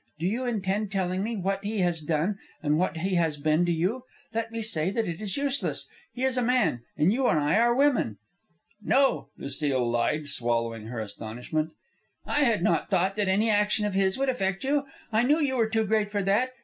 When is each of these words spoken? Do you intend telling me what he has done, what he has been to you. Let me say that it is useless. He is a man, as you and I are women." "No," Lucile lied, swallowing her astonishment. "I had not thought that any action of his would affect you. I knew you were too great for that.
Do 0.17 0.25
you 0.25 0.45
intend 0.47 0.91
telling 0.91 1.21
me 1.21 1.37
what 1.37 1.63
he 1.63 1.81
has 1.81 2.01
done, 2.01 2.39
what 2.63 2.97
he 2.97 3.13
has 3.17 3.37
been 3.37 3.67
to 3.67 3.71
you. 3.71 4.05
Let 4.33 4.51
me 4.51 4.63
say 4.63 4.89
that 4.89 5.07
it 5.07 5.21
is 5.21 5.37
useless. 5.37 5.87
He 6.11 6.23
is 6.23 6.37
a 6.37 6.41
man, 6.41 6.81
as 6.97 7.09
you 7.13 7.27
and 7.27 7.37
I 7.37 7.59
are 7.59 7.75
women." 7.75 8.17
"No," 8.81 9.29
Lucile 9.37 9.87
lied, 9.87 10.27
swallowing 10.27 10.87
her 10.87 10.99
astonishment. 10.99 11.73
"I 12.25 12.45
had 12.45 12.63
not 12.63 12.89
thought 12.89 13.15
that 13.15 13.27
any 13.27 13.51
action 13.51 13.85
of 13.85 13.93
his 13.93 14.17
would 14.17 14.27
affect 14.27 14.63
you. 14.63 14.87
I 15.11 15.21
knew 15.21 15.37
you 15.39 15.55
were 15.55 15.69
too 15.69 15.85
great 15.85 16.09
for 16.09 16.23
that. 16.23 16.49